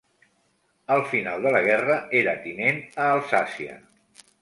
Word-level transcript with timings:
Al 0.95 1.03
final 1.11 1.43
de 1.45 1.51
la 1.57 1.63
guerra 1.69 1.99
era 2.23 2.35
tinent 2.49 2.83
a 3.05 3.11
Alsàcia. 3.15 3.81